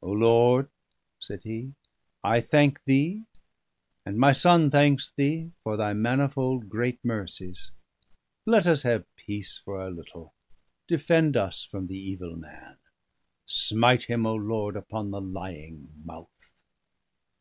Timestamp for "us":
8.64-8.82, 11.36-11.64